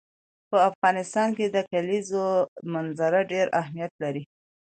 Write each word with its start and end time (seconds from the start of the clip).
په 0.49 0.57
افغانستان 0.69 1.29
کې 1.37 1.45
د 1.49 1.57
کلیزو 1.71 2.25
منظره 2.73 3.19
ډېر 3.31 3.47
اهمیت 3.61 3.91
لري. 4.03 4.23